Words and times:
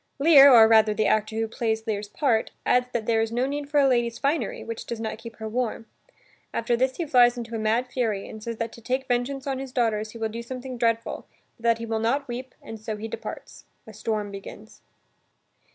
Lear, 0.17 0.51
or 0.51 0.67
rather 0.67 0.95
the 0.95 1.05
actor 1.05 1.35
who 1.35 1.47
plays 1.47 1.85
Lear's 1.85 2.07
part, 2.09 2.49
adds 2.65 2.87
that 2.91 3.05
there 3.05 3.21
is 3.21 3.31
no 3.31 3.45
need 3.45 3.69
for 3.69 3.79
a 3.79 3.87
lady's 3.87 4.17
finery, 4.17 4.63
which 4.63 4.85
does 4.87 4.99
not 4.99 5.19
keep 5.19 5.35
her 5.35 5.47
warm. 5.47 5.85
After 6.55 6.75
this 6.75 6.97
he 6.97 7.05
flies 7.05 7.37
into 7.37 7.53
a 7.55 7.59
mad 7.59 7.85
fury 7.85 8.27
and 8.27 8.41
says 8.41 8.57
that 8.57 8.73
to 8.73 8.81
take 8.81 9.05
vengeance 9.05 9.45
on 9.45 9.59
his 9.59 9.71
daughters 9.71 10.09
he 10.09 10.17
will 10.17 10.29
do 10.29 10.41
something 10.41 10.79
dreadful 10.79 11.27
but 11.55 11.63
that 11.65 11.77
he 11.77 11.85
will 11.85 11.99
not 11.99 12.27
weep, 12.27 12.55
and 12.63 12.79
so 12.79 12.97
he 12.97 13.07
departs. 13.07 13.65
A 13.85 13.93
storm 13.93 14.31
begins. 14.31 14.81